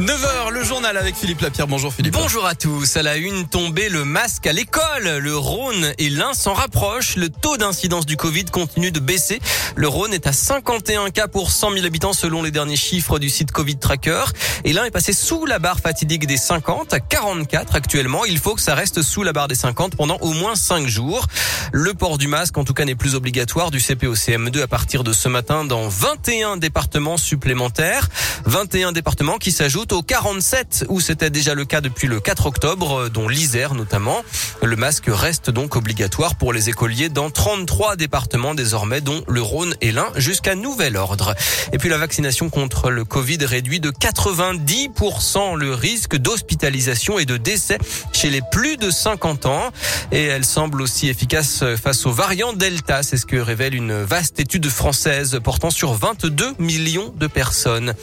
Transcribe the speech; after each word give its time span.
9h, 0.00 0.50
le 0.52 0.62
journal 0.62 0.96
avec 0.96 1.16
Philippe 1.16 1.40
Lapierre. 1.40 1.66
Bonjour 1.66 1.92
Philippe. 1.92 2.14
Bonjour 2.14 2.46
à 2.46 2.54
tous. 2.54 2.96
À 2.96 3.02
la 3.02 3.16
une, 3.16 3.48
tombée 3.48 3.88
le 3.88 4.04
masque 4.04 4.46
à 4.46 4.52
l'école. 4.52 5.18
Le 5.18 5.36
Rhône 5.36 5.92
et 5.98 6.08
l'Ain 6.08 6.34
s'en 6.34 6.54
rapprochent. 6.54 7.16
Le 7.16 7.28
taux 7.28 7.56
d'incidence 7.56 8.06
du 8.06 8.16
Covid 8.16 8.44
continue 8.44 8.92
de 8.92 9.00
baisser. 9.00 9.40
Le 9.74 9.88
Rhône 9.88 10.14
est 10.14 10.28
à 10.28 10.32
51 10.32 11.10
cas 11.10 11.26
pour 11.26 11.50
100 11.50 11.72
000 11.72 11.84
habitants 11.84 12.12
selon 12.12 12.44
les 12.44 12.52
derniers 12.52 12.76
chiffres 12.76 13.18
du 13.18 13.28
site 13.28 13.50
Covid 13.50 13.76
Tracker. 13.76 14.22
Et 14.62 14.72
l'Ain 14.72 14.84
est 14.84 14.92
passé 14.92 15.12
sous 15.12 15.46
la 15.46 15.58
barre 15.58 15.80
fatidique 15.80 16.28
des 16.28 16.36
50 16.36 16.94
à 16.94 17.00
44 17.00 17.74
actuellement. 17.74 18.24
Il 18.24 18.38
faut 18.38 18.54
que 18.54 18.60
ça 18.60 18.76
reste 18.76 19.02
sous 19.02 19.24
la 19.24 19.32
barre 19.32 19.48
des 19.48 19.56
50 19.56 19.96
pendant 19.96 20.18
au 20.18 20.32
moins 20.32 20.54
5 20.54 20.86
jours. 20.86 21.26
Le 21.72 21.92
port 21.92 22.18
du 22.18 22.28
masque, 22.28 22.56
en 22.56 22.62
tout 22.62 22.72
cas, 22.72 22.84
n'est 22.84 22.94
plus 22.94 23.16
obligatoire 23.16 23.72
du 23.72 23.80
CP 23.80 24.06
au 24.06 24.14
CM2 24.14 24.62
à 24.62 24.68
partir 24.68 25.02
de 25.02 25.12
ce 25.12 25.28
matin 25.28 25.64
dans 25.64 25.88
21 25.88 26.56
départements 26.56 27.16
supplémentaires. 27.16 28.08
21 28.44 28.92
départements 28.92 29.38
qui 29.38 29.50
s'ajoutent 29.50 29.87
au 29.92 30.02
47 30.02 30.86
où 30.88 31.00
c'était 31.00 31.30
déjà 31.30 31.54
le 31.54 31.64
cas 31.64 31.80
depuis 31.80 32.08
le 32.08 32.20
4 32.20 32.46
octobre, 32.46 33.00
euh, 33.00 33.08
dont 33.08 33.28
l'Isère 33.28 33.74
notamment. 33.74 34.22
Le 34.62 34.76
masque 34.76 35.06
reste 35.08 35.50
donc 35.50 35.76
obligatoire 35.76 36.36
pour 36.36 36.52
les 36.52 36.68
écoliers 36.68 37.08
dans 37.08 37.30
33 37.30 37.96
départements 37.96 38.54
désormais, 38.54 39.00
dont 39.00 39.22
le 39.28 39.40
Rhône 39.40 39.74
et 39.80 39.92
l'Ain, 39.92 40.08
jusqu'à 40.16 40.54
nouvel 40.54 40.96
ordre. 40.96 41.34
Et 41.72 41.78
puis 41.78 41.88
la 41.88 41.98
vaccination 41.98 42.50
contre 42.50 42.90
le 42.90 43.04
Covid 43.04 43.38
réduit 43.44 43.80
de 43.80 43.90
90% 43.90 45.56
le 45.56 45.74
risque 45.74 46.16
d'hospitalisation 46.16 47.18
et 47.18 47.24
de 47.24 47.36
décès 47.36 47.78
chez 48.12 48.30
les 48.30 48.42
plus 48.50 48.76
de 48.76 48.90
50 48.90 49.46
ans. 49.46 49.70
Et 50.12 50.24
elle 50.24 50.44
semble 50.44 50.82
aussi 50.82 51.08
efficace 51.08 51.64
face 51.82 52.06
aux 52.06 52.12
variants 52.12 52.52
Delta. 52.52 53.02
C'est 53.02 53.16
ce 53.16 53.26
que 53.26 53.36
révèle 53.36 53.74
une 53.74 54.02
vaste 54.02 54.40
étude 54.40 54.68
française 54.68 55.38
portant 55.42 55.70
sur 55.70 55.94
22 55.94 56.54
millions 56.58 57.12
de 57.16 57.26
personnes. 57.26 57.94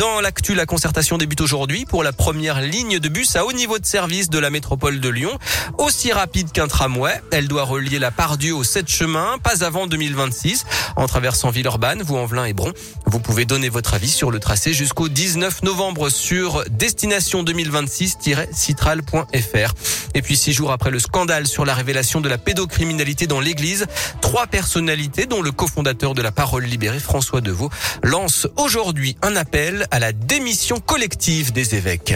Dans 0.00 0.20
l'actu, 0.22 0.54
la 0.54 0.64
concertation 0.64 1.18
débute 1.18 1.42
aujourd'hui 1.42 1.84
pour 1.84 2.02
la 2.02 2.12
première 2.12 2.62
ligne 2.62 2.98
de 2.98 3.08
bus 3.10 3.36
à 3.36 3.44
haut 3.44 3.52
niveau 3.52 3.78
de 3.78 3.84
service 3.84 4.30
de 4.30 4.38
la 4.38 4.48
métropole 4.48 4.98
de 4.98 5.10
Lyon. 5.10 5.38
Aussi 5.76 6.10
rapide 6.10 6.52
qu'un 6.52 6.68
tramway, 6.68 7.20
elle 7.32 7.48
doit 7.48 7.64
relier 7.64 7.98
la 7.98 8.10
Pardieu 8.10 8.54
au 8.54 8.64
7 8.64 8.88
chemins, 8.88 9.36
pas 9.42 9.62
avant 9.62 9.86
2026, 9.86 10.64
en 10.96 11.06
traversant 11.06 11.50
Villeurbanne, 11.50 12.00
Vaux-en-Velin 12.00 12.46
et 12.46 12.54
Bron. 12.54 12.72
Vous 13.04 13.20
pouvez 13.20 13.44
donner 13.44 13.68
votre 13.68 13.92
avis 13.92 14.08
sur 14.08 14.30
le 14.30 14.38
tracé 14.38 14.72
jusqu'au 14.72 15.10
19 15.10 15.64
novembre 15.64 16.08
sur 16.08 16.64
destination 16.70 17.44
2026-citral.fr. 17.44 19.74
Et 20.14 20.22
puis 20.22 20.36
six 20.36 20.54
jours 20.54 20.72
après 20.72 20.90
le 20.90 20.98
scandale 20.98 21.46
sur 21.46 21.66
la 21.66 21.74
révélation 21.74 22.22
de 22.22 22.30
la 22.30 22.38
pédocriminalité 22.38 23.26
dans 23.26 23.40
l'église, 23.40 23.86
trois 24.22 24.46
personnalités, 24.46 25.26
dont 25.26 25.42
le 25.42 25.52
cofondateur 25.52 26.14
de 26.14 26.22
la 26.22 26.32
Parole 26.32 26.64
libérée, 26.64 27.00
François 27.00 27.42
Deveau, 27.42 27.68
lancent 28.02 28.48
aujourd'hui 28.56 29.18
un 29.20 29.36
appel 29.36 29.88
à 29.90 29.98
la 29.98 30.12
démission 30.12 30.78
collective 30.80 31.52
des 31.52 31.74
évêques. 31.74 32.14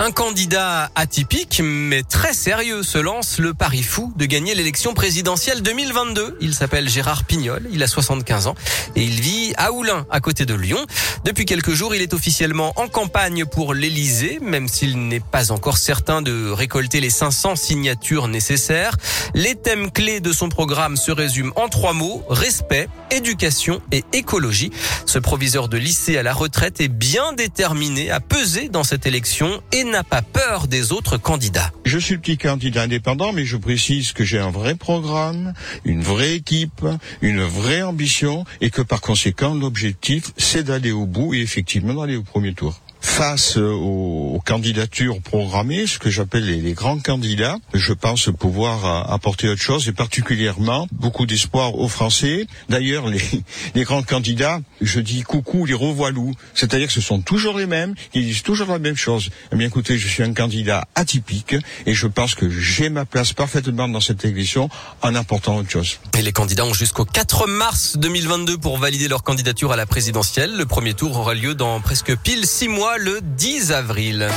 Un 0.00 0.12
candidat 0.12 0.92
atypique 0.94 1.60
mais 1.60 2.04
très 2.04 2.32
sérieux 2.32 2.84
se 2.84 2.98
lance 2.98 3.38
le 3.40 3.52
pari 3.52 3.82
fou 3.82 4.12
de 4.14 4.26
gagner 4.26 4.54
l'élection 4.54 4.94
présidentielle 4.94 5.60
2022. 5.60 6.38
Il 6.40 6.54
s'appelle 6.54 6.88
Gérard 6.88 7.24
Pignol, 7.24 7.66
il 7.72 7.82
a 7.82 7.88
75 7.88 8.46
ans 8.46 8.54
et 8.94 9.02
il 9.02 9.20
vit 9.20 9.54
à 9.56 9.72
Oulin, 9.72 10.06
à 10.08 10.20
côté 10.20 10.46
de 10.46 10.54
Lyon. 10.54 10.78
Depuis 11.24 11.46
quelques 11.46 11.72
jours, 11.72 11.96
il 11.96 12.02
est 12.02 12.14
officiellement 12.14 12.72
en 12.76 12.86
campagne 12.86 13.44
pour 13.44 13.74
l'Élysée, 13.74 14.38
même 14.40 14.68
s'il 14.68 15.08
n'est 15.08 15.18
pas 15.18 15.50
encore 15.50 15.78
certain 15.78 16.22
de 16.22 16.48
récolter 16.48 17.00
les 17.00 17.10
500 17.10 17.56
signatures 17.56 18.28
nécessaires. 18.28 18.96
Les 19.34 19.56
thèmes 19.56 19.90
clés 19.90 20.20
de 20.20 20.32
son 20.32 20.48
programme 20.48 20.96
se 20.96 21.10
résument 21.10 21.52
en 21.56 21.68
trois 21.68 21.92
mots, 21.92 22.22
respect, 22.28 22.88
éducation 23.10 23.82
et 23.90 24.04
écologie. 24.12 24.70
Ce 25.06 25.18
proviseur 25.18 25.68
de 25.68 25.76
lycée 25.76 26.18
à 26.18 26.22
la 26.22 26.34
retraite 26.34 26.80
est 26.80 26.88
bien 26.88 27.32
déterminé 27.32 28.12
à 28.12 28.20
peser 28.20 28.68
dans 28.68 28.84
cette 28.84 29.04
élection 29.04 29.60
et 29.72 29.87
n'a 29.88 30.04
pas 30.04 30.22
peur 30.22 30.68
des 30.68 30.92
autres 30.92 31.16
candidats. 31.16 31.72
Je 31.84 31.98
suis 31.98 32.14
le 32.14 32.20
petit 32.20 32.38
candidat 32.38 32.82
indépendant, 32.82 33.32
mais 33.32 33.44
je 33.44 33.56
précise 33.56 34.12
que 34.12 34.24
j'ai 34.24 34.38
un 34.38 34.50
vrai 34.50 34.74
programme, 34.74 35.54
une 35.84 36.02
vraie 36.02 36.34
équipe, 36.34 36.86
une 37.22 37.42
vraie 37.42 37.82
ambition 37.82 38.44
et 38.60 38.70
que 38.70 38.82
par 38.82 39.00
conséquent, 39.00 39.54
l'objectif, 39.54 40.32
c'est 40.36 40.64
d'aller 40.64 40.92
au 40.92 41.06
bout 41.06 41.34
et 41.34 41.40
effectivement 41.40 41.94
d'aller 41.94 42.16
au 42.16 42.22
premier 42.22 42.54
tour 42.54 42.80
face 43.08 43.56
aux, 43.56 44.40
candidatures 44.44 45.20
programmées, 45.20 45.86
ce 45.86 45.98
que 45.98 46.08
j'appelle 46.08 46.44
les, 46.44 46.72
grands 46.72 47.00
candidats, 47.00 47.56
je 47.74 47.92
pense 47.92 48.30
pouvoir 48.38 49.10
apporter 49.10 49.48
autre 49.48 49.60
chose 49.60 49.88
et 49.88 49.92
particulièrement 49.92 50.86
beaucoup 50.92 51.26
d'espoir 51.26 51.74
aux 51.74 51.88
Français. 51.88 52.46
D'ailleurs, 52.68 53.08
les, 53.08 53.20
grands 53.84 54.02
candidats, 54.02 54.60
je 54.80 55.00
dis 55.00 55.22
coucou 55.22 55.66
les 55.66 55.74
revoilous, 55.74 56.32
c'est-à-dire 56.54 56.86
que 56.86 56.92
ce 56.92 57.00
sont 57.00 57.20
toujours 57.20 57.58
les 57.58 57.66
mêmes, 57.66 57.94
ils 58.14 58.24
disent 58.24 58.42
toujours 58.42 58.68
la 58.68 58.78
même 58.78 58.96
chose. 58.96 59.30
Eh 59.52 59.56
bien 59.56 59.66
écoutez, 59.66 59.98
je 59.98 60.06
suis 60.06 60.22
un 60.22 60.32
candidat 60.32 60.86
atypique 60.94 61.56
et 61.86 61.94
je 61.94 62.06
pense 62.06 62.34
que 62.34 62.48
j'ai 62.48 62.88
ma 62.88 63.04
place 63.04 63.32
parfaitement 63.32 63.88
dans 63.88 64.00
cette 64.00 64.24
élection 64.24 64.68
en 65.02 65.14
apportant 65.14 65.56
autre 65.56 65.70
chose. 65.70 65.98
Et 66.16 66.22
les 66.22 66.32
candidats 66.32 66.64
ont 66.64 66.74
jusqu'au 66.74 67.04
4 67.04 67.48
mars 67.48 67.96
2022 67.96 68.58
pour 68.58 68.78
valider 68.78 69.08
leur 69.08 69.24
candidature 69.24 69.72
à 69.72 69.76
la 69.76 69.86
présidentielle. 69.86 70.56
Le 70.56 70.66
premier 70.66 70.94
tour 70.94 71.16
aura 71.16 71.34
lieu 71.34 71.54
dans 71.54 71.80
presque 71.80 72.16
pile 72.16 72.46
six 72.46 72.68
mois 72.68 72.98
10 73.16 73.70
avril. 73.72 74.28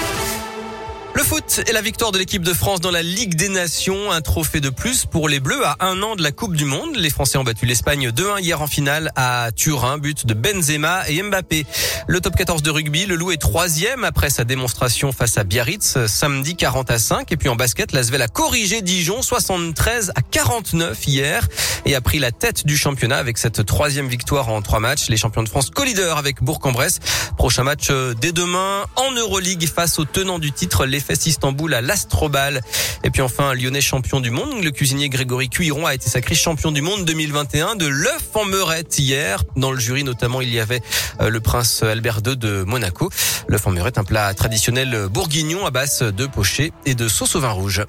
Le 1.13 1.23
foot 1.23 1.61
et 1.67 1.73
la 1.73 1.81
victoire 1.81 2.13
de 2.13 2.17
l'équipe 2.17 2.41
de 2.41 2.53
France 2.53 2.79
dans 2.79 2.89
la 2.89 3.03
Ligue 3.03 3.35
des 3.35 3.49
Nations, 3.49 4.11
un 4.11 4.21
trophée 4.21 4.61
de 4.61 4.69
plus 4.69 5.05
pour 5.05 5.27
les 5.27 5.41
Bleus 5.41 5.65
à 5.65 5.75
un 5.81 6.01
an 6.03 6.15
de 6.15 6.23
la 6.23 6.31
Coupe 6.31 6.55
du 6.55 6.63
Monde. 6.63 6.95
Les 6.95 7.09
Français 7.09 7.37
ont 7.37 7.43
battu 7.43 7.65
l'Espagne 7.65 8.09
2-1 8.09 8.41
hier 8.41 8.61
en 8.61 8.67
finale 8.67 9.11
à 9.17 9.49
Turin, 9.53 9.97
but 9.97 10.25
de 10.25 10.33
Benzema 10.33 11.03
et 11.09 11.21
Mbappé. 11.21 11.65
Le 12.07 12.21
top 12.21 12.37
14 12.37 12.63
de 12.63 12.69
rugby, 12.69 13.05
le 13.05 13.15
Loup 13.15 13.31
est 13.31 13.41
troisième 13.41 14.05
après 14.05 14.29
sa 14.29 14.45
démonstration 14.45 15.11
face 15.11 15.37
à 15.37 15.43
Biarritz 15.43 15.97
samedi 16.07 16.55
40 16.55 16.89
à 16.89 16.97
5. 16.97 17.29
Et 17.31 17.37
puis 17.37 17.49
en 17.49 17.57
basket, 17.57 17.91
l'Asvel 17.91 18.21
a 18.21 18.29
corrigé 18.29 18.81
Dijon 18.81 19.21
73 19.21 20.13
à 20.15 20.21
49 20.21 21.07
hier 21.07 21.45
et 21.85 21.93
a 21.93 22.01
pris 22.01 22.19
la 22.19 22.31
tête 22.31 22.65
du 22.65 22.77
championnat 22.77 23.17
avec 23.17 23.37
cette 23.37 23.65
troisième 23.65 24.07
victoire 24.07 24.47
en 24.49 24.61
trois 24.61 24.79
matchs. 24.79 25.09
Les 25.09 25.17
champions 25.17 25.43
de 25.43 25.49
France 25.49 25.71
co-leader 25.71 26.17
avec 26.17 26.41
Bourg-en-Bresse. 26.41 26.99
Prochain 27.37 27.63
match 27.63 27.87
euh, 27.89 28.13
dès 28.13 28.31
demain 28.31 28.85
en 28.95 29.11
Euroleague 29.11 29.67
face 29.67 29.99
au 29.99 30.05
tenant 30.05 30.39
du 30.39 30.51
titre, 30.51 30.85
Fest 31.01 31.25
Istanbul 31.25 31.73
à 31.73 31.81
l'Astrobal. 31.81 32.61
Et 33.03 33.09
puis 33.09 33.21
enfin, 33.21 33.49
un 33.49 33.53
Lyonnais 33.53 33.81
champion 33.81 34.19
du 34.19 34.31
monde. 34.31 34.63
Le 34.63 34.71
cuisinier 34.71 35.09
Grégory 35.09 35.49
Cuiron 35.49 35.85
a 35.85 35.93
été 35.93 36.09
sacré 36.09 36.35
champion 36.35 36.71
du 36.71 36.81
monde 36.81 37.05
2021 37.05 37.75
de 37.75 37.87
l'œuf 37.87 38.29
en 38.33 38.45
meurette 38.45 38.97
hier. 38.99 39.43
Dans 39.55 39.71
le 39.71 39.79
jury 39.79 40.03
notamment, 40.03 40.41
il 40.41 40.53
y 40.53 40.59
avait 40.59 40.81
euh, 41.19 41.29
le 41.29 41.39
prince 41.39 41.83
Albert 41.83 42.19
II 42.25 42.37
de 42.37 42.63
Monaco. 42.63 43.09
L'œuf 43.47 43.67
en 43.67 43.71
meurette, 43.71 43.97
un 43.97 44.03
plat 44.03 44.33
traditionnel 44.33 45.07
bourguignon 45.09 45.65
à 45.65 45.71
base 45.71 45.99
de 46.01 46.25
pochés 46.25 46.71
et 46.85 46.95
de 46.95 47.07
sauce 47.07 47.35
au 47.35 47.41
vin 47.41 47.49
rouge. 47.49 47.83